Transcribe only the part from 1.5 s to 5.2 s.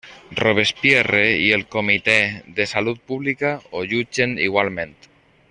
el Comitè de salut pública ho jutgen igualment.